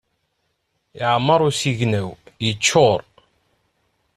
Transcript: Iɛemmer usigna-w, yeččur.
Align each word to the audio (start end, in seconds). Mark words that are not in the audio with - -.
Iɛemmer 1.01 1.39
usigna-w, 1.47 2.07
yeččur. 2.45 3.01